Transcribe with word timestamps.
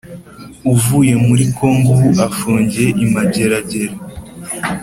avuye 0.71 1.13
muri 1.25 1.43
Congo 1.57 1.87
ubu 1.93 2.09
afungiwe 2.27 2.89
i 3.05 3.07
Mageragere 3.13 3.95